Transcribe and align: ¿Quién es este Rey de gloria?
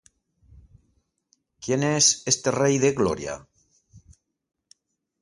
¿Quién 1.63 1.83
es 1.97 2.05
este 2.31 2.49
Rey 2.49 2.79
de 2.79 2.91
gloria? 2.99 3.35